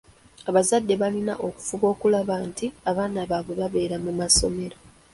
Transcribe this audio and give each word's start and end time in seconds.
Abazadde 0.49 0.93
balina 1.01 1.33
okufuba 1.47 1.85
okulaba 1.93 2.35
nti 2.47 2.65
abaana 2.89 3.21
babwe 3.31 3.53
babeera 3.59 3.95
mu 4.03 4.11
ssomero. 4.29 4.77